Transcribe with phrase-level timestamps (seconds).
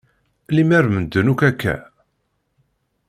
[0.55, 1.75] Lemmer medden akk akka.